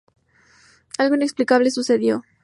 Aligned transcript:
Algo 0.97 1.13
inexplicable 1.13 1.69
sucedió. 1.69 2.23